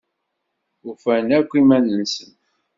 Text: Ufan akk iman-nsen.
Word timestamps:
Ufan 0.89 1.27
akk 1.37 1.51
iman-nsen. 1.59 2.31